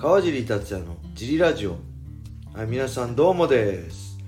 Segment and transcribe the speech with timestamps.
[0.00, 1.76] 川尻達也のジリラジオ。
[2.54, 4.18] はい皆さんどうもです、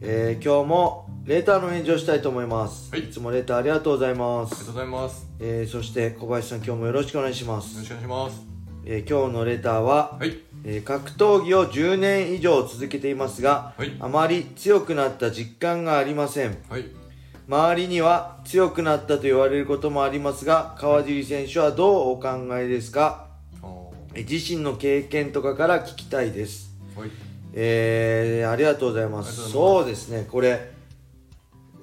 [0.00, 3.08] えー今日もレーターの返事をしたいと思います、はい。
[3.10, 5.26] つもレーターありがとうございまありがとうす、ございます。
[5.40, 8.42] えーそして小林さん今日もよろしくお願いしまよろすしくお願いします。
[8.84, 10.38] えー今日のレターは、はい。
[10.64, 13.96] えー格闘技を10年以上続けていますが、はい。
[14.00, 16.56] あまり強くなった実感がありません。
[16.68, 16.84] はい。
[17.48, 23.31] 周りには強くなったと言われることもありますが川尻選手はどうお考えですか？
[24.16, 27.10] 自身の経験とかから聞きたいですはい。
[27.54, 30.72] えー、ありがとうございますそうですねこれ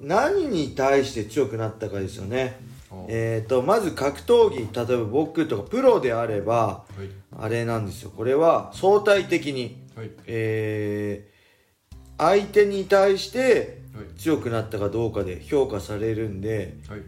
[0.00, 2.58] 何に対して強くなったかですよね
[3.06, 7.10] えー、とまず格闘技例えば僕とかプロであればはい。
[7.38, 10.10] あれなんですよこれは相対的にはい。
[10.26, 14.18] えー、相手に対してはい。
[14.18, 17.02] 強くなったかどうかで評価されるんではい。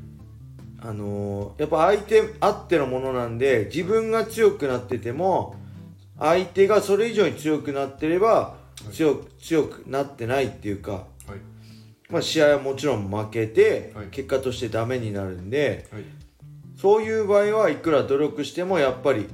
[0.85, 5.57] あのーやっぱ相手あってのものなんで自分が強くなってても
[6.19, 8.57] 相手がそれ以上に強くなってれば
[8.91, 11.05] い強く強くなってないっていうか、はい。
[12.11, 16.05] まあ、試合はもちろん負けてはい結果としてダメになるんではい。
[16.77, 19.29] そういう場合はいくら努力してもやっぱり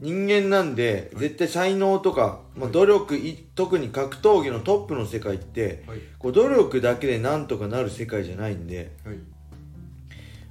[0.00, 5.98] 人間なんで絶対才能とか、まあ、努力い特に格闘技のトップの世界ってはい。
[6.18, 9.18] こう努力だけでなんとかなる世界じゃないんで、はい。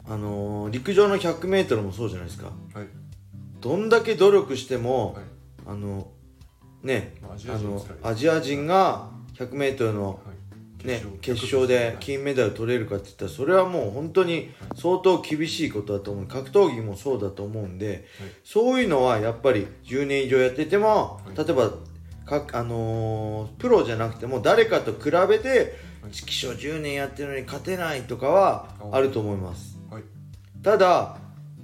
[0.08, 2.48] あのー陸上の 100m もそうじゃないですか。
[2.74, 2.88] はい。
[3.62, 5.24] どんだけ努力しても、はい。
[5.68, 6.08] あの
[6.82, 8.02] ねまあアジア人ですからね。
[8.04, 10.18] アジア人が 100m の、はい。
[10.86, 16.26] ね、決勝で金メダル取れるかって言ったらそれはもう本当に相当厳しいことだと思う。
[16.28, 18.06] 格闘技もそうだと思うんで
[18.44, 21.38] そういうのはやっぱり10年以上やっててもはい。
[21.38, 21.72] 例えば
[22.26, 25.48] かあのープロじゃなくても誰かと比べて
[26.02, 29.73] はい指揮10年やってるのに勝てないとかはあると思います。
[29.73, 29.73] はい。
[30.64, 31.18] ただ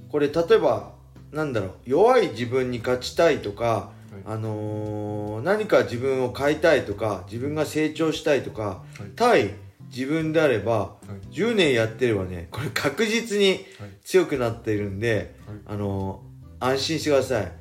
[0.10, 0.92] これ例えば
[1.32, 3.92] なんだろう弱い自分に勝ちたいとか、
[4.26, 9.54] あのー何か自分を変えたいとか自分が成長したいとか、はい対
[9.92, 10.90] 自分であればは
[11.24, 11.34] い。
[11.34, 13.60] 10年やってればねこれ確実にはい。
[14.04, 15.58] 強くなっているんで、はい。
[15.68, 17.52] あのー安心してくださいはい。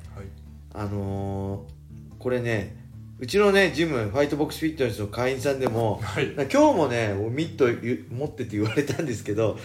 [0.73, 2.75] あのーこれね
[3.19, 6.31] うちのねジムファイトボックスフィットネスの会員さんでもはい。
[6.33, 9.57] 今日もねミットゆ持ってって言われたんですけど、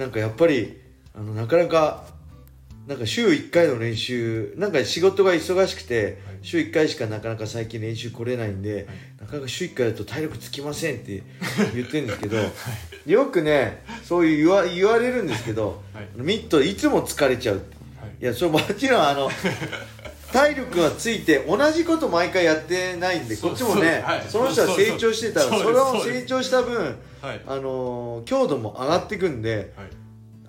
[0.00, 0.80] なんかやっぱり
[1.14, 2.06] あのなかなか
[2.86, 6.16] なんか週1回の練習なんか仕事が忙しくて、はい。
[6.40, 8.86] 週1回しかなかなか最近練習来れないんで、はい。
[9.20, 11.22] なかなか週1回だと体力つきませんって
[11.76, 12.38] 言ってるんですけど、
[13.06, 16.08] よくねそういう言わ言われるんですけど、はい。
[16.16, 17.60] ミットいつも疲れちゃう。
[18.20, 18.24] い。
[18.24, 19.30] やそれもちろんあの
[20.32, 27.40] 体力がついて同じこと毎回やってないんでこっちもねそ,、の人は成長してたらそれを成長した分はい。
[27.46, 29.88] あのー強度も上がっていくんではい。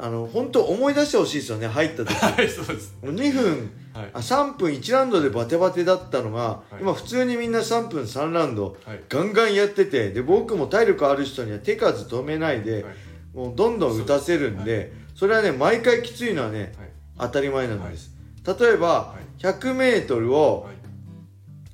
[0.03, 2.49] あの本当思い出してほしいですよね入った時 はい。
[2.49, 2.95] そうです。
[3.03, 4.09] もう2分はい。
[4.13, 9.01] あ3分1ラウンドでバテバテだったのが、い今普通にみんな3分3ラウンドはい。
[9.09, 12.95] ガンガンやっててで僕も体力ある人には手数止めないで、はい。
[13.33, 16.89] もうどんどん打たせるんでそれはね毎回きついのはねはい。
[17.19, 18.11] 当たり前なんです、
[18.45, 20.75] 例えばはい 100m をはい。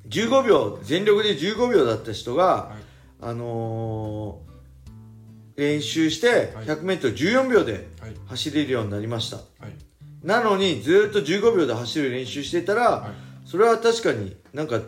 [0.08, 2.82] 15秒全力で15秒だった人が、はい。
[3.20, 4.48] あのー
[5.56, 8.14] 練習してはい 100m14 秒ではい。
[8.26, 9.44] 走れるようになりましたはい。
[10.22, 13.48] なのにずーっと15秒で走る練習してたら、はい。
[13.48, 14.80] それは確かになんか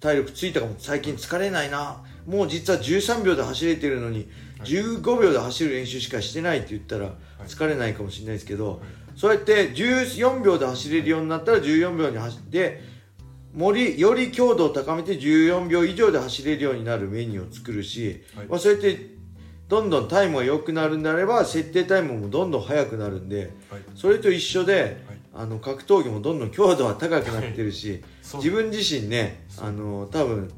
[0.00, 4.26] 体力ついたかも最近疲れないなもう実は13秒で走れてるのにはい
[4.64, 7.10] 15秒で走る練習しかしてないって言ったらい
[7.46, 8.82] 疲れないかもしれないですけど、
[9.16, 12.80] そうやって14秒で走れるようになったら14秒に走って
[13.52, 19.18] もりより強度を高めて14秒以上で走れるようになるメニューを作るし、はいまあ、そうやって
[19.68, 23.82] どんどんタイムが良くなるんであれば設定タイムもどんどん速くなるんではい。
[23.94, 25.18] それと一緒ではい。
[25.34, 30.50] あの格闘技もどんどん強度は高くなってるし、自分自身ねあの多分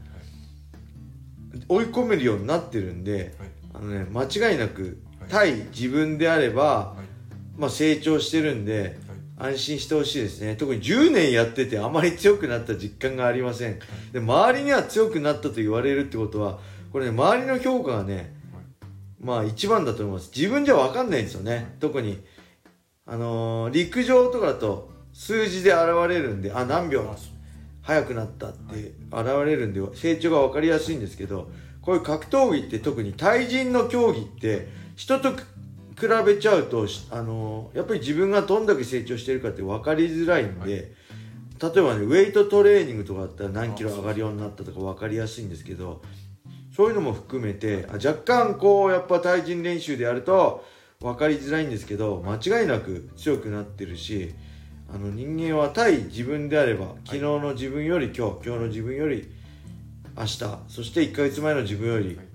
[1.69, 3.49] 追い込めるようになってるんではい。
[3.75, 5.31] あの、ね、間違いなくはい。
[5.31, 7.61] 対自分であれば、はい。
[7.61, 8.99] まあ、成長してるんで
[9.39, 9.53] はい。
[9.55, 10.57] 安心してほしいですね。
[10.57, 13.79] 特に10年やっててあまり強くなった実感がありません。
[14.13, 16.59] で周りには強くなったと言われるってことは
[16.93, 18.35] これね周りの評価がね
[19.19, 20.31] まあ一番だと思います。
[20.35, 21.75] 自分じゃ分かんないんですよね。
[21.81, 22.23] 特に
[23.07, 27.17] あのー陸上とかだと数字で現れるんであ何秒
[27.83, 31.51] 速くなったって現れるんで成長が分かりやすいんですけど
[31.83, 40.85] こういう格闘技って特に対人の競技って人と比べちゃうとあのやっぱり自分がどんだけ成長してるかって分かりづらいんで、はい
[41.61, 46.01] 例えばねウェイトトレーニングとかだったら何キロ上がるようになったとか分かりやすいんですけど
[46.75, 50.65] そういうのも含めて若干こうやっぱ対人練習でやると
[51.01, 54.35] 分かりづらいんですけど間違いなく強くなってるし
[54.93, 59.31] あの人間は対自分であれば昨日の自分より今日今日の自分より
[60.21, 60.39] 明日。
[60.69, 62.27] そして1ヶ月前の自分より、はい。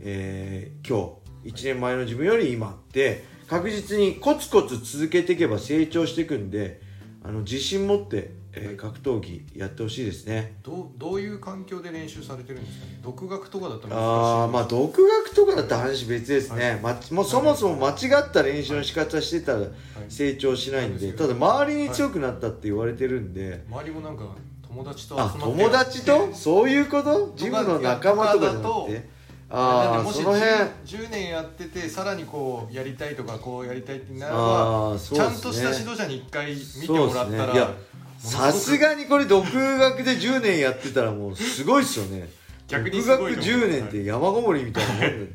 [0.00, 1.20] えー今日。
[1.42, 6.82] 1年前の自分より今って確実にコツコツ続けていけば成長していくんで
[7.24, 10.56] あの自信持って、えー格闘技やってほしいですね。
[10.62, 12.98] どうどういう環境で練習されてるんですかね？
[13.02, 19.66] 独学とかだと難しいああまあ独学とかだったら話別ですね、まもうそもそも間違った練習の仕方してたら
[20.08, 24.24] 成長しないんで、はいただ周りに強くなったって言われてるんで、周りもなんか
[24.70, 25.40] 友達と集まあって。
[25.40, 26.32] 友達と？
[26.32, 27.32] そういうこと？
[27.36, 29.08] ジムの仲間とかじゃなくて？
[29.50, 30.48] ああもしその辺。
[30.86, 37.52] 10, 10年やっててさらにこうやりたいとかこうやりたいってならばああそうちゃんとした指導者に一回見てもらったら、そうですね。
[37.52, 37.74] いや
[38.18, 42.28] さすがにこれ独学で10年やってたらもうすごいっすよね。
[42.68, 43.60] 逆に独学すごいと思う。
[43.66, 45.32] 10年って山ごもりみたいなもんで。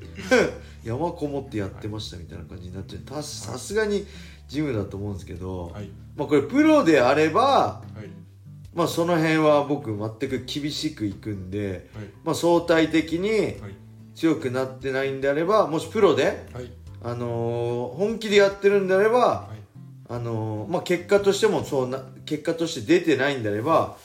[0.86, 3.02] 山こもってやってましたみたいな感じになっちゃう。
[3.02, 4.06] たさすがに
[4.48, 5.90] ジムだと思うんですけど、はい。
[6.16, 8.08] まあこれプロであればはい
[8.76, 12.06] まあその辺は僕全く厳しくいくんで、はい。
[12.24, 13.76] まあ相対的にはい。
[14.16, 16.72] 強くなってないんであればもしプロで、はい。
[17.04, 19.58] あのー本気でやってるんであれば、はい。
[20.08, 23.98] あのーまあ、結果としてもそうな結果として出てないんであれば、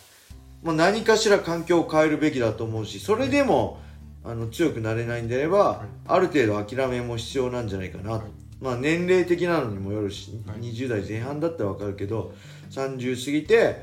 [0.63, 3.81] まあ、何かしら環境を変えるべきだと思うしそれでも
[4.25, 5.89] あの強くなれないんであれば、はい。
[6.09, 8.23] ある程度諦めも必要なんじゃないかな、はい。
[8.61, 10.59] まあ、年齢的なのにもよるし、はい。
[10.59, 12.35] 20代前半だったら分かるけど
[12.71, 13.77] 30過ぎてはい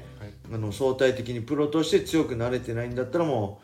[0.51, 3.61] あの相対的にプロとして強くなれてないんだったらも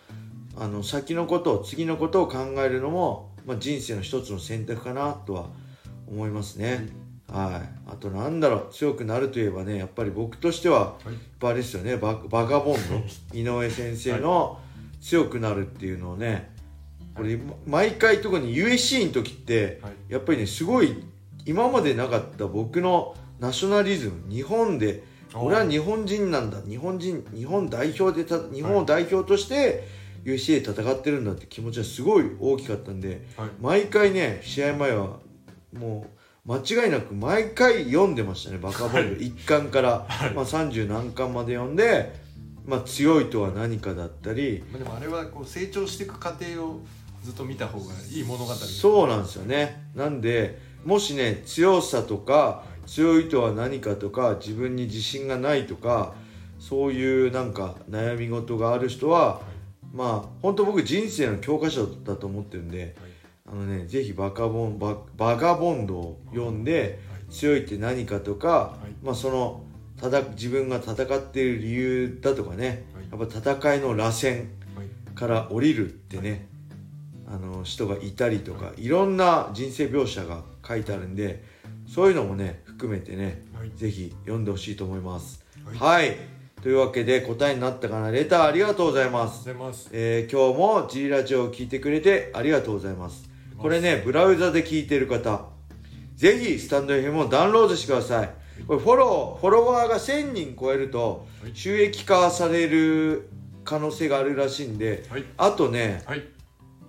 [0.58, 5.48] うあの先のことを次のことを考えるのも、まあ、人生の一つの選択かなとは
[6.08, 6.90] 思いますね。
[7.32, 11.06] はい、あとなんだろう強くなるといえばねやっぱり僕としてははい。
[11.08, 12.78] やっぱあれですよねババガボン
[13.34, 14.60] ド井上先生の
[15.02, 16.52] 強くなるっていうのをね
[17.16, 19.94] これ毎回特に USC の時ってはい。
[20.10, 21.04] やっぱりねすごい
[21.46, 25.04] 今までなかった僕のナショナリズム日本で
[25.36, 26.62] 俺は日本人なんだ。
[26.62, 29.88] 日本人日本代表でた日本を代表として
[30.26, 33.50] USC で戦ってるんだって気持ちがすごい大きかったんではい。
[33.60, 35.20] 毎回ね試合前は
[35.74, 36.06] も
[36.46, 42.14] う間違いなく毎回読んでましたねバカボンド1巻から、まあ、30何巻まで読んで、
[42.66, 44.64] まあ、強いとは何かだったり。
[44.72, 46.82] まあでもあれはこう成長していく過程を
[47.24, 48.54] ずっと見た方がいい物語。
[48.54, 49.90] そうなんですよね。
[49.96, 56.14] なんでもしね強さとか強いとは何かとか自分に自信がないとか
[56.60, 59.42] そういうなんか悩み事がある人は
[59.94, 62.96] まあ本当僕人生の教科書だと思ってるんで
[63.46, 67.00] あのねぜひバカボンババガボンドを読んで
[67.30, 69.64] 強いって何かとか、いまあその
[70.00, 73.20] ただ自分が戦っている理由だとかねはい。
[73.20, 75.16] やっぱ戦いの螺旋はい。
[75.16, 76.48] から降りるってね、
[77.28, 81.44] あの人がいたりとかいろんな人生描写が書いてあるんで
[81.88, 83.72] そういうのもね含めてねはい。
[83.76, 85.44] ぜひ読んでほしいと思います。
[85.80, 86.08] はい。
[86.08, 86.18] はい、
[86.62, 89.90] というわけで答えになったかなレターありがとうございます、ます。
[89.92, 93.30] えー今日も G ラジオを聞いてくれてありがとうございます。
[93.58, 95.46] これねブラウザで聞いてる方
[96.16, 98.30] ぜひスタンド FM をダウンロードしてください。
[98.68, 101.52] これフォローフォロワーが1000人超えるとはい。
[101.54, 103.30] 収益化される
[103.64, 105.24] 可能性があるらしいんではい。
[105.38, 106.24] あとねはい。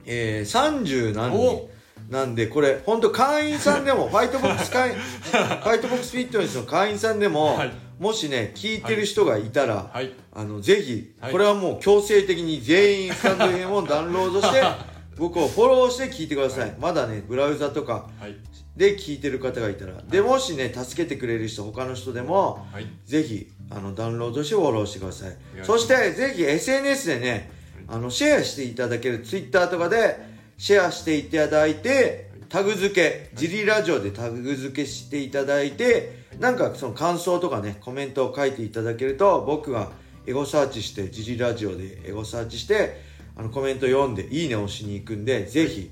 [0.07, 1.39] えー、30何人。
[1.41, 1.71] お
[2.15, 7.73] なんでこれ本当会員さんでも ファイトボックス会員ファイトボックスフィットネスの会員さんでも、はい。
[7.99, 10.13] もしね聞いてる人がいたら、はい。
[10.33, 11.33] あのぜひ、はい。
[11.33, 14.63] これはもう強制的に全員スタンド FM をダウンロードして
[15.19, 18.37] 僕をフォローして聞いてください、まだねブラウザとかはい。
[18.77, 22.87] で聞いてる方がいたらでもしね助けてくれる人他の人でもはい。
[23.05, 25.37] ぜひあのダウンロードしてフォローしてください。
[25.65, 27.51] そしてぜひ SNS でね
[27.89, 39.91] あのシェアしていただける Twitter とかでシェアしていただいてタグ付けジリラジオでタグ付けしていただいてなんかその感想とかねコメントを書いていただけると僕が
[40.27, 43.01] エゴサーチしてジリラジオでエゴサーチして
[43.37, 45.91] あのコメント読んでいいね押しに行くんでぜひ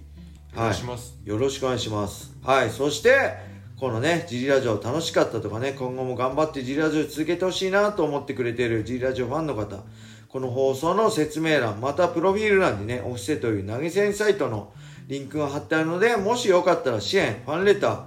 [0.54, 2.32] お願いしますよろしくお願いします。
[2.42, 2.70] はい。
[2.70, 3.34] そして、
[3.78, 9.84] このね、ジリラジオ楽しかったとかね、今後も頑張ってジリラジオ続けてほしいなと思ってくれているジリラジオファンの方、
[10.32, 14.72] この放送の説明欄、またプロフィール欄にね、オフセという投げ銭サイトの
[15.06, 18.02] リンクが貼ってあるので、もしよかったら支援、ファンレター、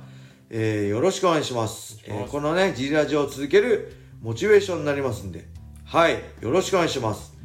[0.49, 2.01] えーよろしくお願いします。
[2.07, 5.45] お願いしますえーこのね、ジリラジオを続けるモチベーションになりますんで、
[5.83, 6.13] はい。
[6.41, 7.35] よろしくお願いします。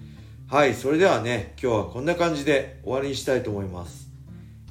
[0.49, 0.75] はい。
[0.75, 4.09] それではね、今日はこんな感じで終わりにしたいと思います。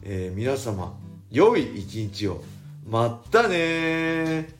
[0.01, 0.97] えー皆様
[1.29, 2.43] 良い一日を
[2.83, 4.58] まったね